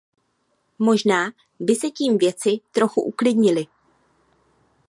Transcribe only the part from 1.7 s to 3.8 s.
se tím věci trochu uklidnily.